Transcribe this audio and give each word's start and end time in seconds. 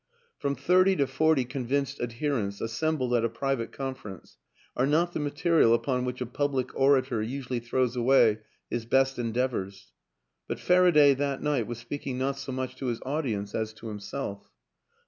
From 0.39 0.55
thirty 0.55 0.95
to 0.95 1.05
forty 1.05 1.45
convinced 1.45 1.99
adherents 2.01 2.59
as 2.59 2.71
sembled 2.71 3.13
at 3.15 3.23
a 3.23 3.29
private 3.29 3.71
conference 3.71 4.39
are 4.75 4.87
not 4.87 5.13
the 5.13 5.19
ma 5.19 5.29
terial 5.29 5.75
upon 5.75 6.05
which 6.05 6.21
a 6.21 6.25
public 6.25 6.73
orator 6.75 7.21
usually 7.21 7.59
throws 7.59 7.95
away 7.95 8.39
his 8.67 8.87
best 8.87 9.19
endeavors; 9.19 9.93
but 10.47 10.57
Faraday 10.59 11.13
that 11.13 11.43
night 11.43 11.67
was 11.67 11.77
speaking 11.77 12.17
not 12.17 12.39
so 12.39 12.51
much 12.51 12.75
to 12.77 12.87
his 12.87 12.99
audience 13.05 13.53
as 13.53 13.73
to 13.73 13.89
himself. 13.89 14.49